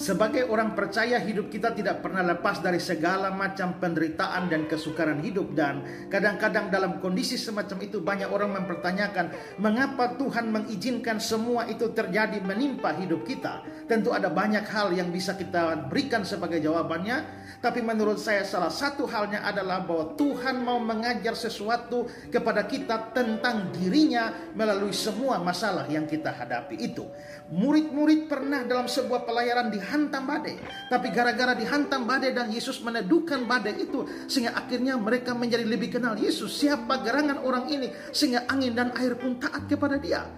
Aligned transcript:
Sebagai 0.00 0.48
orang 0.48 0.72
percaya 0.72 1.20
hidup 1.20 1.52
kita 1.52 1.76
tidak 1.76 2.00
pernah 2.00 2.24
lepas 2.24 2.64
dari 2.64 2.80
segala 2.80 3.28
macam 3.36 3.76
penderitaan 3.76 4.48
dan 4.48 4.64
kesukaran 4.64 5.20
hidup 5.20 5.52
dan 5.52 5.84
kadang-kadang 6.08 6.72
dalam 6.72 7.04
kondisi 7.04 7.36
semacam 7.36 7.84
itu 7.84 8.00
banyak 8.00 8.32
orang 8.32 8.56
mempertanyakan 8.64 9.60
mengapa 9.60 10.16
Tuhan 10.16 10.48
mengizinkan 10.48 11.20
semua 11.20 11.68
itu 11.68 11.92
terjadi 11.92 12.40
menimpa 12.40 12.96
hidup 12.96 13.28
kita. 13.28 13.60
Tentu 13.84 14.16
ada 14.16 14.32
banyak 14.32 14.64
hal 14.72 14.96
yang 14.96 15.12
bisa 15.12 15.36
kita 15.36 15.92
berikan 15.92 16.24
sebagai 16.24 16.64
jawabannya, 16.64 17.20
tapi 17.60 17.84
menurut 17.84 18.16
saya 18.16 18.40
salah 18.40 18.72
satu 18.72 19.04
halnya 19.04 19.44
adalah 19.44 19.84
bahwa 19.84 20.16
Tuhan 20.16 20.64
mau 20.64 20.80
mengajar 20.80 21.36
sesuatu 21.36 22.08
kepada 22.32 22.64
kita 22.64 23.12
tentang 23.12 23.68
dirinya 23.76 24.32
melalui 24.56 24.96
semua 24.96 25.36
masalah 25.44 25.84
yang 25.92 26.08
kita 26.08 26.32
hadapi 26.32 26.80
itu. 26.80 27.04
Murid-murid 27.52 28.32
pernah 28.32 28.64
dalam 28.64 28.88
sebuah 28.88 29.28
pelayaran 29.28 29.68
dihantam 29.90 30.22
badai. 30.22 30.54
Tapi 30.86 31.10
gara-gara 31.10 31.58
dihantam 31.58 32.06
badai 32.06 32.30
dan 32.30 32.46
Yesus 32.54 32.78
meneduhkan 32.86 33.42
badai 33.50 33.82
itu. 33.82 34.06
Sehingga 34.30 34.54
akhirnya 34.54 34.94
mereka 34.94 35.34
menjadi 35.34 35.66
lebih 35.66 35.98
kenal 35.98 36.14
Yesus. 36.14 36.54
Siapa 36.62 37.02
gerangan 37.02 37.42
orang 37.42 37.66
ini. 37.66 37.90
Sehingga 38.14 38.46
angin 38.46 38.78
dan 38.78 38.94
air 38.94 39.18
pun 39.18 39.42
taat 39.42 39.66
kepada 39.66 39.98
dia. 39.98 40.30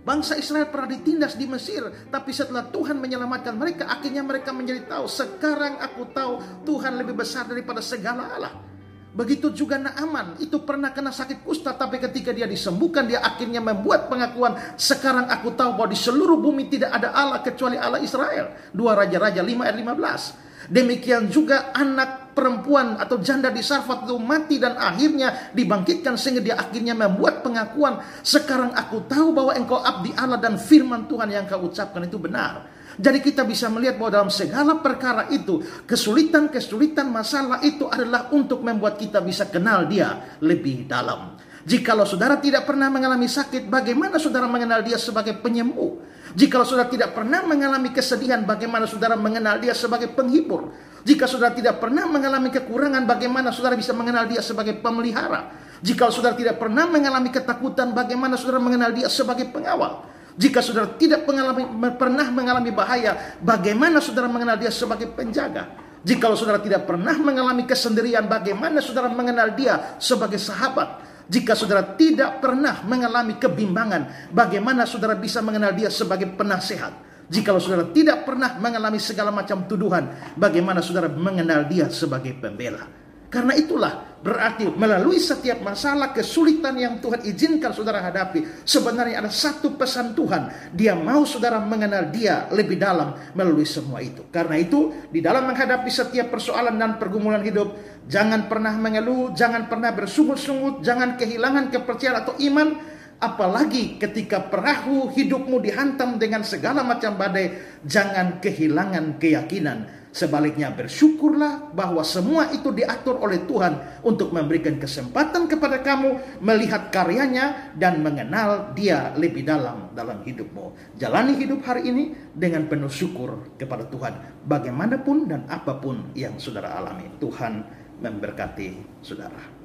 Bangsa 0.00 0.38
Israel 0.38 0.72
pernah 0.72 0.96
ditindas 0.96 1.36
di 1.36 1.44
Mesir, 1.44 1.84
tapi 2.08 2.32
setelah 2.32 2.72
Tuhan 2.72 2.96
menyelamatkan 2.96 3.52
mereka, 3.52 3.84
akhirnya 3.84 4.24
mereka 4.24 4.48
menjadi 4.48 4.88
tahu. 4.88 5.04
Sekarang 5.04 5.76
aku 5.76 6.08
tahu 6.08 6.64
Tuhan 6.64 6.96
lebih 6.96 7.20
besar 7.20 7.44
daripada 7.44 7.84
segala 7.84 8.32
Allah. 8.32 8.69
Begitu 9.10 9.50
juga 9.50 9.74
Naaman, 9.74 10.38
itu 10.38 10.62
pernah 10.62 10.94
kena 10.94 11.10
sakit 11.10 11.42
kusta, 11.42 11.74
tapi 11.74 11.98
ketika 11.98 12.30
dia 12.30 12.46
disembuhkan, 12.46 13.10
dia 13.10 13.18
akhirnya 13.18 13.58
membuat 13.58 14.06
pengakuan, 14.06 14.54
sekarang 14.78 15.26
aku 15.26 15.50
tahu 15.58 15.74
bahwa 15.74 15.90
di 15.90 15.98
seluruh 15.98 16.38
bumi 16.38 16.70
tidak 16.70 16.94
ada 16.94 17.10
Allah 17.10 17.42
kecuali 17.42 17.74
Allah 17.74 17.98
Israel. 17.98 18.54
Dua 18.70 18.94
Raja-Raja 18.94 19.42
5 19.42 19.66
ayat 19.66 19.76
15. 19.82 20.70
Demikian 20.70 21.26
juga 21.26 21.74
anak 21.74 22.30
perempuan 22.38 22.94
atau 23.02 23.18
janda 23.18 23.50
di 23.50 23.58
Sarfat 23.58 24.06
itu 24.06 24.14
mati 24.22 24.62
dan 24.62 24.78
akhirnya 24.78 25.50
dibangkitkan 25.50 26.14
sehingga 26.14 26.42
dia 26.46 26.56
akhirnya 26.62 26.94
membuat 26.94 27.42
pengakuan, 27.42 27.98
sekarang 28.22 28.70
aku 28.78 29.02
tahu 29.10 29.34
bahwa 29.34 29.58
engkau 29.58 29.82
abdi 29.82 30.14
Allah 30.14 30.38
dan 30.38 30.54
firman 30.54 31.10
Tuhan 31.10 31.34
yang 31.34 31.50
kau 31.50 31.66
ucapkan 31.66 32.06
itu 32.06 32.14
benar. 32.22 32.70
Jadi 33.00 33.18
kita 33.24 33.48
bisa 33.48 33.72
melihat 33.72 33.96
bahwa 33.96 34.12
dalam 34.12 34.30
segala 34.30 34.76
perkara 34.76 35.32
itu, 35.32 35.64
kesulitan-kesulitan 35.88 37.08
masalah 37.08 37.64
itu 37.64 37.88
adalah 37.88 38.28
untuk 38.28 38.60
membuat 38.60 39.00
kita 39.00 39.24
bisa 39.24 39.48
kenal 39.48 39.88
dia 39.88 40.36
lebih 40.44 40.84
dalam. 40.84 41.40
Jikalau 41.64 42.04
saudara 42.04 42.36
tidak 42.36 42.68
pernah 42.68 42.92
mengalami 42.92 43.24
sakit, 43.24 43.72
bagaimana 43.72 44.20
saudara 44.20 44.44
mengenal 44.44 44.84
dia 44.84 45.00
sebagai 45.00 45.40
penyembuh? 45.40 45.96
Jikalau 46.36 46.68
saudara 46.68 46.92
tidak 46.92 47.16
pernah 47.16 47.40
mengalami 47.40 47.88
kesedihan, 47.88 48.44
bagaimana 48.44 48.84
saudara 48.84 49.16
mengenal 49.16 49.56
dia 49.56 49.72
sebagai 49.72 50.12
penghibur? 50.12 50.72
Jika 51.00 51.24
saudara 51.24 51.56
tidak 51.56 51.80
pernah 51.80 52.04
mengalami 52.04 52.52
kekurangan, 52.52 53.08
bagaimana 53.08 53.48
saudara 53.48 53.72
bisa 53.74 53.96
mengenal 53.96 54.28
dia 54.28 54.44
sebagai 54.44 54.76
pemelihara? 54.84 55.48
Jika 55.80 56.12
saudara 56.12 56.36
tidak 56.36 56.60
pernah 56.60 56.84
mengalami 56.84 57.32
ketakutan, 57.32 57.96
bagaimana 57.96 58.36
saudara 58.36 58.60
mengenal 58.60 58.92
dia 58.92 59.08
sebagai 59.08 59.48
pengawal? 59.48 60.04
Jika 60.38 60.62
saudara 60.62 60.94
tidak 60.94 61.26
mengalami, 61.26 61.64
pernah 61.98 62.26
mengalami 62.30 62.70
bahaya, 62.70 63.38
bagaimana 63.42 63.98
saudara 63.98 64.30
mengenal 64.30 64.58
dia 64.58 64.70
sebagai 64.70 65.10
penjaga? 65.10 65.70
Jika 66.00 66.32
saudara 66.32 66.60
tidak 66.62 66.88
pernah 66.88 67.12
mengalami 67.18 67.68
kesendirian, 67.68 68.24
bagaimana 68.24 68.80
saudara 68.80 69.12
mengenal 69.12 69.52
dia 69.52 69.98
sebagai 70.00 70.40
sahabat? 70.40 71.08
Jika 71.30 71.54
saudara 71.54 71.94
tidak 71.94 72.42
pernah 72.42 72.82
mengalami 72.82 73.38
kebimbangan, 73.38 74.34
bagaimana 74.34 74.82
saudara 74.82 75.14
bisa 75.14 75.38
mengenal 75.38 75.70
dia 75.76 75.86
sebagai 75.86 76.26
penasehat? 76.34 76.90
Jika 77.30 77.54
saudara 77.62 77.86
tidak 77.94 78.26
pernah 78.26 78.58
mengalami 78.58 78.98
segala 78.98 79.30
macam 79.30 79.62
tuduhan, 79.70 80.34
bagaimana 80.34 80.82
saudara 80.82 81.06
mengenal 81.06 81.70
dia 81.70 81.86
sebagai 81.86 82.34
pembela? 82.34 82.99
Karena 83.30 83.54
itulah 83.54 84.18
berarti 84.20 84.68
melalui 84.74 85.16
setiap 85.22 85.62
masalah 85.62 86.10
kesulitan 86.10 86.74
yang 86.74 86.98
Tuhan 86.98 87.22
izinkan 87.22 87.70
saudara 87.70 88.02
hadapi, 88.02 88.66
sebenarnya 88.66 89.22
ada 89.22 89.30
satu 89.30 89.78
pesan 89.78 90.18
Tuhan. 90.18 90.74
Dia 90.74 90.98
mau 90.98 91.22
saudara 91.22 91.62
mengenal 91.62 92.10
dia 92.10 92.50
lebih 92.50 92.74
dalam 92.74 93.14
melalui 93.38 93.62
semua 93.62 94.02
itu. 94.02 94.26
Karena 94.34 94.58
itu, 94.58 95.06
di 95.14 95.22
dalam 95.22 95.46
menghadapi 95.46 95.86
setiap 95.86 96.34
persoalan 96.34 96.74
dan 96.74 96.98
pergumulan 96.98 97.40
hidup, 97.40 97.78
jangan 98.10 98.50
pernah 98.50 98.74
mengeluh, 98.74 99.30
jangan 99.32 99.70
pernah 99.70 99.94
bersungut-sungut, 99.94 100.82
jangan 100.82 101.14
kehilangan 101.14 101.70
kepercayaan 101.70 102.26
atau 102.26 102.34
iman, 102.50 102.82
apalagi 103.22 103.94
ketika 104.02 104.42
perahu 104.50 105.14
hidupmu 105.14 105.62
dihantam 105.62 106.18
dengan 106.18 106.42
segala 106.42 106.82
macam 106.82 107.14
badai, 107.14 107.78
jangan 107.86 108.42
kehilangan 108.42 109.22
keyakinan 109.22 109.99
Sebaliknya 110.10 110.74
bersyukurlah 110.74 111.70
bahwa 111.70 112.02
semua 112.02 112.50
itu 112.50 112.74
diatur 112.74 113.22
oleh 113.22 113.46
Tuhan 113.46 114.02
untuk 114.02 114.34
memberikan 114.34 114.74
kesempatan 114.74 115.46
kepada 115.46 115.86
kamu 115.86 116.42
melihat 116.42 116.90
karyanya 116.90 117.74
dan 117.78 118.02
mengenal 118.02 118.74
dia 118.74 119.14
lebih 119.14 119.46
dalam 119.46 119.94
dalam 119.94 120.26
hidupmu. 120.26 120.98
Jalani 120.98 121.38
hidup 121.38 121.62
hari 121.62 121.94
ini 121.94 122.04
dengan 122.34 122.66
penuh 122.66 122.90
syukur 122.90 123.54
kepada 123.54 123.86
Tuhan 123.86 124.42
bagaimanapun 124.50 125.30
dan 125.30 125.46
apa 125.46 125.78
pun 125.78 126.10
yang 126.18 126.34
saudara 126.42 126.74
alami. 126.74 127.06
Tuhan 127.22 127.62
memberkati 128.02 128.98
saudara. 129.06 129.59